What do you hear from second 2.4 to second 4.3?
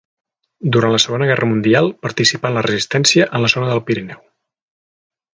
en la Resistència en la zona del Pirineu.